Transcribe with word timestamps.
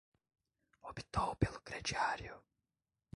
Optou 0.89 1.31
pelo 1.41 1.61
crediário 1.61 2.35